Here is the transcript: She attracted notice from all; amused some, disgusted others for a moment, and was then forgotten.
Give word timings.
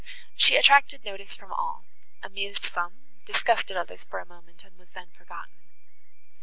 She 0.35 0.55
attracted 0.55 1.03
notice 1.05 1.35
from 1.35 1.53
all; 1.53 1.85
amused 2.23 2.63
some, 2.63 3.05
disgusted 3.27 3.77
others 3.77 4.03
for 4.03 4.17
a 4.17 4.25
moment, 4.25 4.63
and 4.63 4.75
was 4.79 4.89
then 4.95 5.11
forgotten. 5.11 5.59